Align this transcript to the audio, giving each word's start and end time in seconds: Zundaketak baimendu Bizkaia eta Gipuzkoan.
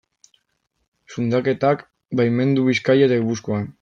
Zundaketak 1.15 1.83
baimendu 2.21 2.65
Bizkaia 2.71 3.11
eta 3.11 3.21
Gipuzkoan. 3.23 3.69